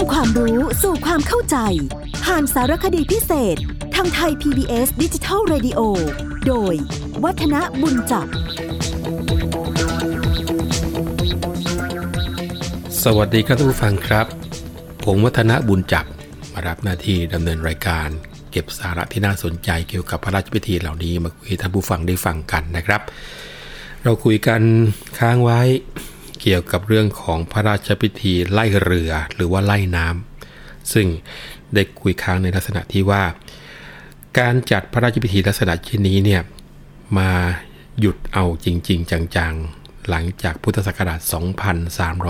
[0.00, 1.56] ำความรู้สู่ความเข้าใจ
[2.24, 3.56] ผ่านสารคดีพิเศษ
[3.94, 5.80] ทางไทย PBS ดิจิทัล Radio
[6.46, 6.74] โดย
[7.24, 8.26] วัฒนบุญจับ
[13.04, 14.26] สวัสดีครับท่านผู้ฟังครับ
[15.04, 16.06] ผมวัฒนบุญจับ
[16.52, 18.08] มารับหน้าที่ดำเนินรายการ
[18.50, 23.00] เก็บสาระที่น่าสนใจเกี่ยวกับพระราชพิธีเหล่านี้มาคุยท่านผู้ฟังได้ฟังกันนะครับ
[24.04, 24.60] เราคุยกัน
[25.18, 25.60] ค้างไว้
[26.40, 31.06] เกี่ยวกับเรื่องของพระราชพิธีไล่เรือหรือว่าไล่น้ำซึ่ง
[31.74, 33.24] ได้คุยค้างในลักษณะที่ว่า
[34.38, 36.42] การจัดพระราชพิธีลักษณะเช่นนี้เนี่ย
[37.18, 37.30] มา
[38.00, 41.20] หยุดเอาจริง ๆ จังๆ หลังจากพุทธศักราช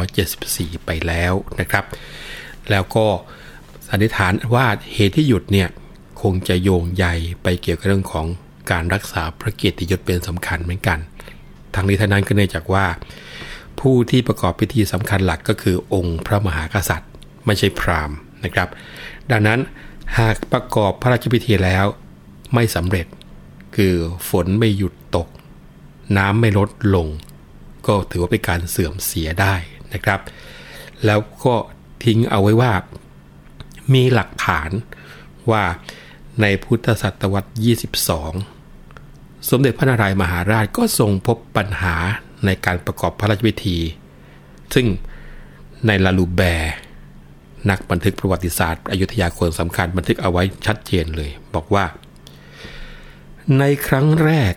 [0.09, 1.84] 2374 ไปแล้วนะครับ
[2.70, 3.06] แล้วก็
[3.88, 5.69] สันนิษฐานว่าเหตุที่หยุดเนี่ย
[6.22, 7.06] คงจะโยงใย
[7.42, 8.27] ไปเกี่ยวกับเรื่องของ
[8.70, 10.98] การรักษาพระเกียรติยศเป็นสำคัญเหมือนกัน
[11.74, 12.86] ทั้งนี้ทั้งนั้นก็เนื่องจากว่า
[13.80, 17.11] ผู้ที่ประกอบพิธีสำคัญหลักก็คือองค์พระมหากษัตริย์
[17.47, 18.69] ไม่ใช่พราหมณ์นะครับ
[19.31, 19.61] ดังนั้น
[20.19, 21.87] หากประกอบพระราชพิธีแล้ว
[22.55, 23.06] ไม่สำเร็จ
[23.77, 23.95] คือ
[24.28, 25.28] ฝนไม่หยุดตก
[26.17, 27.09] น้ำไม่ลดลง
[27.87, 29.55] ก็ถือว่าเป็นการเสื่อมเสียได้
[29.94, 30.20] นะครับ
[31.06, 31.55] แล้วก็
[32.05, 32.72] ทิ้งเอาไว้ว่า
[33.94, 34.70] มีหลักฐาน
[35.50, 35.65] ว่า
[36.41, 37.50] ในพุทธศตวรรษ
[38.69, 41.97] 22 สมเด็จพระนารายมหาราชก็ทรงพบปัญหา
[42.44, 43.78] ในการประกอบพระราชพิธี
[44.74, 44.86] ซึ่ง
[45.86, 46.74] ในลาลูแบร์
[47.70, 51.84] นักบันทึกประวัติศาสตร์อยุธยาคนสำคัญบันทึกเอาไว้ชัดเจนเลย บอกว่า
[53.58, 54.55] ในครั้งแรก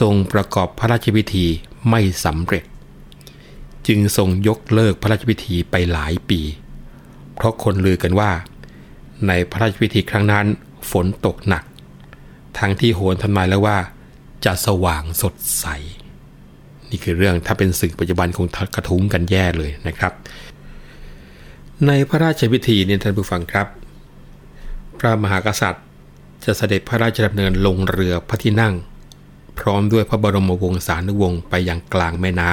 [0.00, 1.46] ทรงประกอบพระราชพิธี
[1.90, 2.64] ไม่สำเร็จ
[3.86, 6.40] จึงทรงยกเลิกพระราชพิธีไปหลายปี
[7.34, 8.30] เพราะคนลือกันว่า
[9.26, 10.46] ในพระราชพิธีครั้งนั้น
[10.90, 11.64] ฝนตกหนัก
[12.58, 13.78] ทั้งที่โหนทำนายแล้วว่า
[14.44, 15.66] จะสว่างสดใส
[16.90, 20.12] นี่คือเรื่องถ้าเป็นสื่อปัจจุบันคงกระทุ้งกันแย่เลยนะครับ
[21.86, 23.66] ในพระราชพิธีเนี่ยท่านผู้ฟังครับ
[24.98, 25.84] พระมหากษัตริย์
[26.44, 28.74] จะเสด็จพระราชดำเนินลงเรือพระที่นั่ง
[29.58, 32.50] พร้อมด้วยพระบรมวงศานุวงศ์ไปยังกลางแม่น้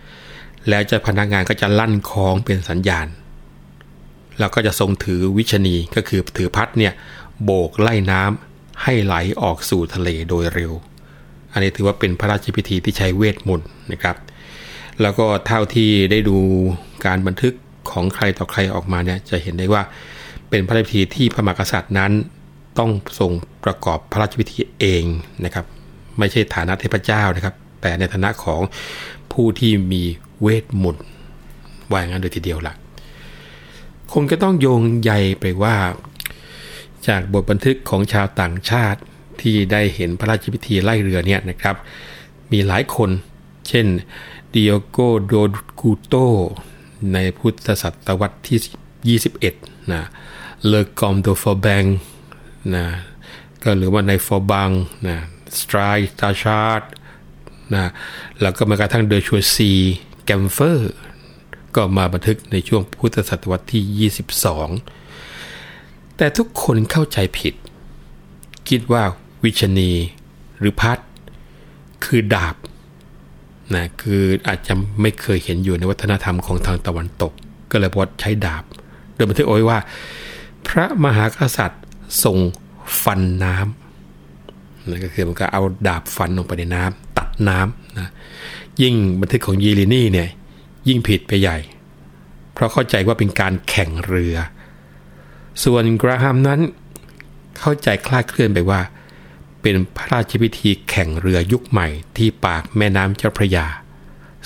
[0.00, 3.06] ำแล้วเจ้าพนักงานก็จะลั่นคล้องเป็นสัญญาณ
[4.38, 6.92] แล้วก็จะทรงถือวิชนีก็คือถือพัดเนี่ย
[7.44, 10.72] โบกไล่น้ำให้ไหลออกสู่ทะเลโดยเร็ว
[11.56, 14.16] อันนี้ถือว่าเป็นพระราชพิธีที่ใช้เวทมนต์นะครับ
[15.02, 16.38] แล้วก็เท่าที่ได้ดู
[17.06, 17.54] การบันทึก
[17.90, 19.82] ของใครต่อใครออกมาเนี่ยจะเห็นได้ว่า
[20.50, 22.12] เป็นพระราชพิธีที่พระมหากษัตริย์นั้น
[22.78, 23.30] ต้องทรง
[23.64, 25.04] ประกอบพระราชพิธีเอง
[25.44, 25.64] นะครับ
[26.18, 28.60] ไม่ใช่ฐานะเทพเจ้านะครับ แต่ในฐานะของ
[29.32, 30.02] ผู้ที่มี
[30.40, 31.04] เวทมนต์
[31.90, 32.74] ว่าอย่างนั้นโดยทีเดียวละ
[34.12, 35.76] คงจะต้องโยงใยไปว่า
[37.08, 39.00] จากบทบันทึกของชาวต่างชาติ
[39.42, 41.76] ที่ได้เห็นพระราชพิธีไล่เรือเนี่ยนะครับ
[42.52, 43.10] มีหลายคน
[43.68, 43.86] เช่น
[44.52, 45.32] ดิโอโกโด
[45.80, 46.14] กูโต
[47.12, 49.18] ในพุทธศตวรรษที่
[49.58, 50.02] 21 นะ
[50.66, 51.84] เลอกอมโดฟอร์แบง
[52.74, 52.86] นะ
[53.62, 54.70] ก็หรือว่าในฟอร์บัง
[55.08, 55.16] นะ
[55.58, 56.82] สไตร์ตาชาร์ด
[57.74, 57.84] นะ
[58.40, 59.72] แล้วก็มากระทั่งเดอชัวซี
[60.24, 60.92] แกมเฟอร์
[61.76, 64.10] ก็มาบันทึกในช่วงพุทธศตวรรษที่
[65.08, 67.54] 22 แต่ทุกคนเข้าใจผิด
[68.68, 69.04] คิดว่า
[69.44, 69.90] วิชนี
[70.58, 70.98] หรือพัด
[72.04, 72.56] คือดาบ
[73.74, 77.32] นะคืออาจจะไม่เคยเห็นอยู่ในวัฒนธรรมของทางตะวันตก
[77.70, 78.64] ก็เลยบอกใช้ดาบ
[79.14, 79.78] โดยบันทึกเอาไว้ว่า
[80.68, 81.82] พระมหากษัตริย์
[82.22, 82.38] ทรง
[83.02, 88.08] ฟันน้ำนั่นก็คือมันก็เอาดาบฟันลงไปในน้ำตัดน้ำนะ
[88.82, 90.28] ยิ่งบันทึกของยีลินี่เนี่ย
[90.88, 91.58] ยิ่งผิดไปใหญ่
[92.52, 94.36] เพราะเข้าใจว่าเป็นการแข่งเรือ
[95.64, 96.60] ส่วนกราฮัมนั้น
[97.58, 98.80] เข้าใจคลาดเคลื่อนไปว่า
[99.68, 103.66] เป็นพระราชพิธีแข่งเรือยุคใหม่ที่ปากแม่น้ำเจ้าพระยา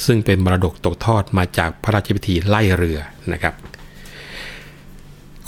[0.05, 2.99] ซึ่งเป็นมรดกตกทอดมาจากพระราชพิธีไล่เรือ
[3.33, 3.55] นะครับ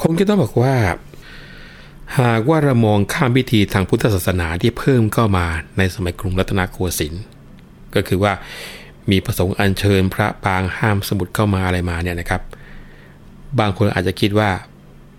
[0.02, 0.76] คงจะต้องบอกว่า
[2.20, 5.46] หากว่าเรามองข้ามพิธีทางพุทธศาสนาที่เพิ่มเข้ามา
[5.78, 7.24] ในสมัยกรุงรัตนโกสินทร์
[7.94, 8.32] ก็คือว่า
[9.10, 12.42] มีประสงค์อัญเชิญพระปางห้ามสมุดเข้ามาอะไรมาเนี่ยนะครับ
[13.58, 14.50] บางคนอาจจะคิดว่า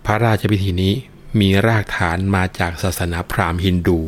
[0.06, 0.94] พระราชพิธีนี้
[1.40, 4.00] มีรากฐานมาจากศาสนาพราหมณ์ฮินดู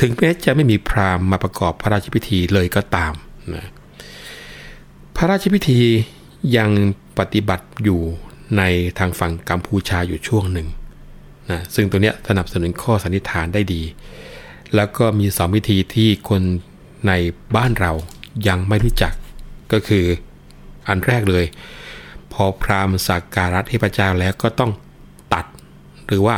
[0.00, 3.12] ถึงแม้จะไม่มีพราหมณ์มาประกอบพระราชพิธีเลยก็ตาม
[3.54, 3.68] นะ
[5.16, 5.80] พระราชพิธี
[6.56, 6.70] ยัง
[7.18, 8.00] ปฏิบัติอยู่
[8.56, 8.62] ใน
[8.98, 10.68] ทางฝั่งกัมพูชาอยู่ช่วงหนึ่ง
[11.50, 13.82] นะซึ่งตัวเนี้ยสนับสนุนข้อสันนิษฐานได้ดี
[14.74, 16.42] แล้วก็มีสองพิธีที่คน
[17.06, 17.12] ใน
[17.56, 17.92] บ้านเรา
[18.48, 19.12] ยังไม่รู้จัก
[19.72, 20.04] ก็คือ
[20.88, 21.44] อันแรกเลย
[22.32, 24.72] พอพราหมณ์สักการะเทพเจ้าแล้วก็ต้อง
[25.34, 25.46] ตัด
[26.06, 26.36] หรือว่า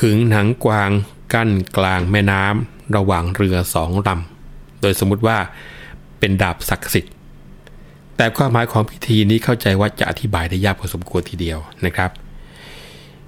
[0.00, 0.90] ขึงหนังกวาง
[1.32, 5.38] กั้นกลางแม่น้ำระหว่างเรือสองลำโดยสมมุติว่า
[6.18, 7.12] เป็นดาบศักดิ์สิทธิ์
[8.16, 12.10] แต่ความหมายของพิธีนี้เข้าใจว่าจะอธิบายได้ยากพอสมควรทีเดียวนะครับ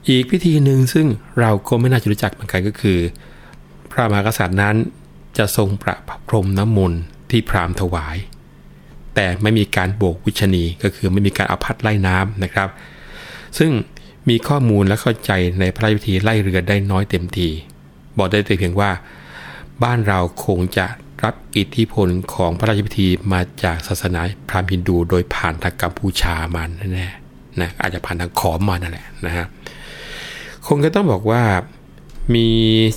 [0.08, 1.06] อีกพิธีหนึ่งซึ่ง
[1.40, 2.98] เราก็ไม่น่าจะรู้จักเหมือนกันก็คือ
[3.90, 4.76] พระมหากษัตริย์นั้น
[5.38, 5.96] จะทรงประ
[6.28, 7.00] พรมน้ำมนต์
[7.30, 8.16] ที่พราหมณ์ถวาย
[9.14, 12.68] แต่ไม่มีการโบกวิชนีก็คือไม่มีการเอาพัดไล่น้ำนะครับ
[13.58, 13.70] ซึ่ง
[14.28, 17.48] มีข้อมูลและเข้าใจในพระราชพิธีไล่เรือได้น้อยเต็มที
[18.18, 18.90] บอกได้แต่เพียงว่า
[19.82, 20.86] บ้านเราคงจะ
[21.22, 29.46] รับอิทธิพลของพระราชพิธีมาจากศาสนาพราหมณ์ฮินดูโดยผ่านทางกัมพูชามาแน่ๆนะอาจจะผ่านทางขอมมานั่นแหละนะฮะ
[30.66, 31.44] คงจะต้องบอกว่า
[32.34, 32.48] มี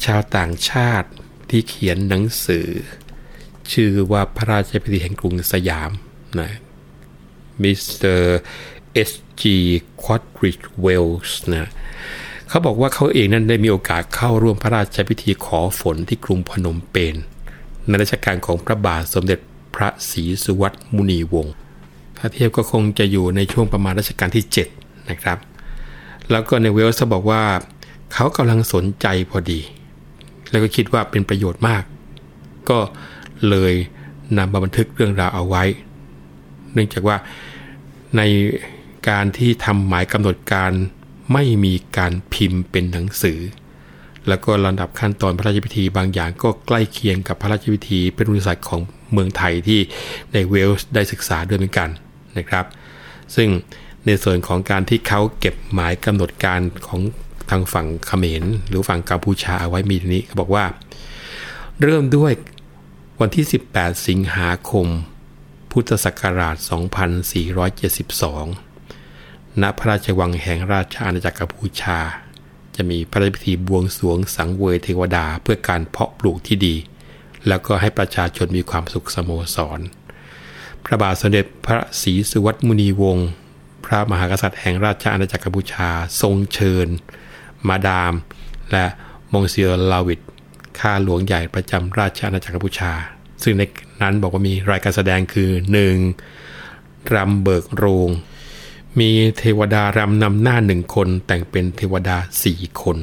[0.05, 1.09] ชาวต่างชาติ
[1.49, 2.67] ที่เขียนหนังสือ
[3.71, 5.91] ชื่อว่าพระราชพิธีแห่งกรุงสยาม
[6.39, 6.51] นะ
[7.61, 8.39] มิสเตอร์
[8.93, 9.11] เอช
[9.41, 9.57] จี
[10.01, 11.69] ควอริตช์เวลส์นะ
[12.49, 17.15] เขาบอกว่าเขาเองนั้นได้มีโอกาสเข้าร่วมพระราชพิธีขอฝนที่กรุงพนมเปญ
[17.87, 19.39] ในรัชกาลของพระบาทสมเด็จ
[19.75, 21.53] พระสีสุวัตถิ์มุนีวงศ์
[22.17, 24.45] ถ้าเทียบก็คงจะอยู่ในช่วงประมาณรัชกาลที่
[24.77, 25.37] 7 นะครับ
[26.31, 27.43] แล้วก็ในเวลส์บอกว่า
[28.13, 29.59] เขากำลังสนใจพอดี
[30.49, 31.83] แล้วก็คิดว่าเป็นประโยชน์มาก
[32.69, 32.79] ก็
[33.49, 33.73] เลย
[34.37, 35.63] นำมาบันทึกเรื่องราวเอาไว้
[36.73, 37.17] เนื่องจากว่า
[38.17, 38.21] ใน
[39.09, 40.71] การที่ทำหมายกำหนดการ
[41.33, 43.39] ไม่มีการพิมพ์เป็นหนังสือ
[44.27, 48.81] แล้วก็ลำดับขั้นตอนพระราชพิธีบางอย่างก็ใกล้เคียงกับพระราชพิธีเป็นบริษัทของ
[49.11, 49.79] เมืองไทยที่
[50.33, 51.89] ในเวลส์ได้ศึกษาด้วยเหมือนกัน
[52.37, 52.65] นะครับ
[53.35, 53.49] ซึ่ง
[54.05, 57.01] ในส่วนของการที่เขาเก็บหมายกำหนดการของ
[57.49, 60.65] ทางฝั่งเขมร หรือฝั่งกัมพูชาเอาไว้มีนี้เขาบอกว่า
[61.81, 62.31] เริ่มด้วย
[63.19, 63.45] วันที่
[63.75, 64.87] 18 สิงหาคม
[65.71, 66.67] พุทธศักราช 2472
[69.61, 71.99] ณพระราชวังแห่งราชอาณาจักรกัมพูชา
[72.75, 76.75] จะมีพระราชพิธีบวงสรวงสังเวยเทวดาเพื่อการเพาะปลูกที่ดี
[77.47, 79.79] แล้วก็ให้ประชาชนมีความสุขสโมสร
[80.85, 83.29] พระบาทสมเด็จพระศรีสุวัตมุนีวงศ์
[83.85, 85.89] พระมหากษัตริย์แห่งราชอาณาจักรกัมพูชา
[86.21, 86.87] ทรงเชิญ
[87.67, 88.13] มาดาม
[88.71, 88.85] และ
[89.33, 90.19] มงเซียลาวิด
[90.79, 92.91] ข้าหลวงใหญ่ประจำราชอาณาจักรกัมพูชา
[93.43, 93.63] ซึ่งใน
[94.01, 95.49] นั้นบอกว่ามีรายการแสดงคือ
[96.31, 97.13] 1.
[97.13, 98.09] รำเบิกโรง
[98.99, 102.97] มีเทวดารำนำหน้าหนึ่งคนแต่งเป็นเทวดาสี่คน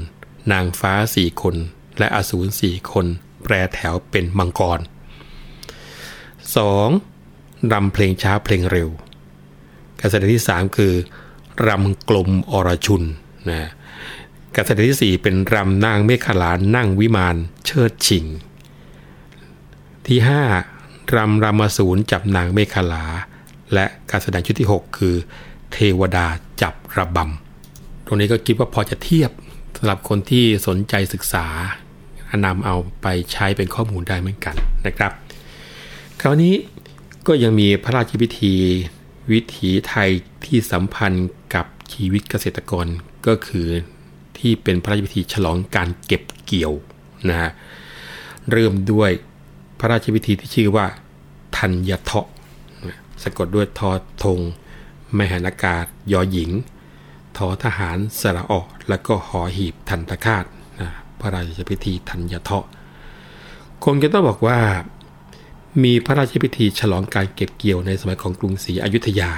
[0.52, 1.54] นางฟ้าสี่คน
[1.98, 3.06] และอสูรสี่คน
[3.42, 4.80] แปรแถวเป็นมังกร
[6.86, 7.72] 2.
[7.72, 8.88] รำเพลงช้าเพลงเร็ว
[10.00, 10.92] การแสดงที่ 3 คือ
[11.66, 13.02] รำกลมอรชุน
[13.48, 13.70] นะ
[14.54, 18.24] การแสดงที่ 4 เป็นรำนางเมฆลานั่งวิมานเชิดชิง
[20.06, 20.18] ที่
[20.66, 23.04] 5รำรามสูรจับนางเมฆลา
[23.72, 25.16] และการแสดงชุดที่ 6 คือ
[25.72, 26.26] เทวดา
[26.62, 29.30] จับระบำ ตรงนี้ก็คิดว่าพอจะเทียบ
[29.76, 31.46] สำหรับคนที่สนใจศึกษา
[32.44, 34.54] นำเอาไปใช้เป็นข้อมูลได้เหมือนกัน
[34.86, 35.12] นะครับ
[36.20, 36.54] คราวนี้
[37.26, 38.54] ก็ยังมีพระราชพิธี
[39.32, 40.10] วิถีไทย
[40.44, 42.86] ที่สัมพันธ์กับชีวิตเกษตรกร
[43.26, 43.66] ก็คือ
[44.38, 46.72] ที่เป็นพระราชพิธีฉลองการเก็บเกี่ยว
[47.28, 47.50] นะฮะ
[48.50, 49.10] เริ่มด้วย
[49.78, 50.86] พระราชพิธีที่ชื่อว่า
[51.56, 52.26] ทัญญเทาะ
[53.22, 53.90] สะกดด้วยทอ
[54.22, 54.40] ธง
[55.18, 56.50] มหานากาศ ยอหญิง
[57.36, 60.44] ทอทหารสระออกแล้วก็หอหีบทันตคาต
[60.80, 62.66] นะพระราชพิธีทัญญเทาะ
[63.84, 64.58] คงจะต้องบอกว่า
[65.84, 69.30] มีพระราชพิธีฉลองการเก็บเกี่ยวในสมัยของกรุงศรีอยุธยา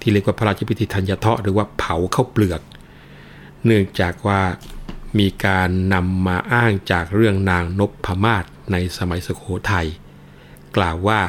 [0.00, 2.60] ที่เรียกว่าพระราชพิธีธัญญเทาะหรือว่าเผาเข้าเปลือก
[3.64, 4.40] เนื่องจากว่า
[5.18, 9.86] มีการนำมาอ้างจากเรื่องนางนพพมาศในสมัยสุโขทัย
[10.76, 11.20] กล่าวว่า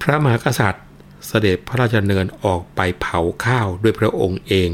[0.00, 0.84] พระมหากษัตริย์
[1.26, 4.70] เสด็จพระราชดำเนินออกไปเผาข้าวด้วยพระองค์เอง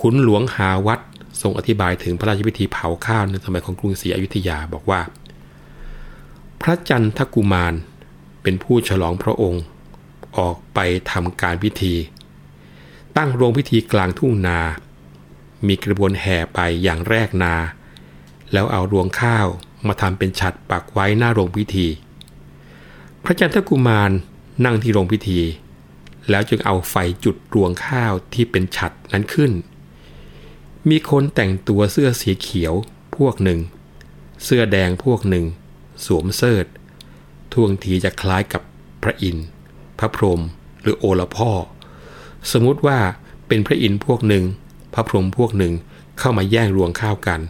[0.00, 1.00] ขุนหลวงหาวัด
[1.40, 5.00] ทรงอธิบายถึงพระราชพิธีเผาข้าวในสมัยของกรุงศรีอยุธยาบอกว่า
[6.60, 7.74] พระจันทกุมาร
[8.42, 9.62] เป็นผู้ฉลองพระองค์
[10.38, 10.78] ออกไป
[11.10, 11.94] ทำการพิธี
[13.16, 14.60] ตั้งโรงพิธีกลางทุ่งนา
[15.66, 17.54] มีกระบวนแห่ไปอย่างแรกนา
[18.52, 19.46] แล้วเอารวงข้าว
[19.86, 21.86] มาทำเป็นฉัดปักไว้หน้าโรงพิธี
[23.24, 24.10] พระจันทกุมาร
[24.64, 25.40] นั่งที่โรงพิธี
[26.30, 29.52] แล้วจึงเอาไฟจุดรวงข้าวที่เป็นฉัดนั้นขึ้น
[30.88, 32.74] มีคนแต่งตัวเสื้อสีเขียว
[33.16, 33.60] พวกหนึ่ง
[34.44, 35.44] เสื้อแดงพวกหนึ่ง
[36.04, 36.66] สวมเสิร์ธ
[37.52, 38.62] ท่วงทีจะคล้ายกับ
[39.02, 39.46] พระอินทร์
[39.98, 40.40] พระพรหม
[40.82, 41.50] หรือโอลพ่อ
[42.52, 42.98] สมมุติว่า
[43.48, 44.44] เป็นพระอินทร์พวกหนึ่ง
[44.94, 45.72] พระพรหมพวกหนึ่ง
[46.18, 47.40] เข้ามาแย่งรวงข้าวกัน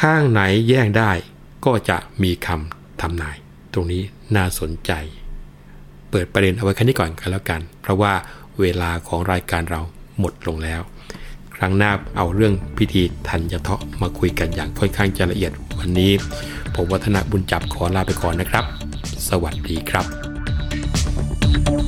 [0.00, 1.12] ข้างไหนแย่งได้
[1.64, 3.36] ก็จะมีคำทำนาย
[3.72, 4.02] ตรงนี้
[4.36, 4.92] น่าสนใจ
[6.10, 8.12] เปิดประเด็นเอาไว้แค่นี้ก่อนกันแล้วกัน เพราะว่า
[8.60, 9.80] เวลาของรายการเรา
[10.18, 10.80] หมดลงแล้ว
[11.56, 16.12] ครั้งหน้าเอาเรื่องพิธีทันยเทาะมาคุยกันอย่างค่อนข้างจะละเอียดวันนี้
[16.74, 18.64] ผมวัฒนบุญจับขอลาไปก่อนนะครับ
[19.28, 21.87] สวัสดีครับต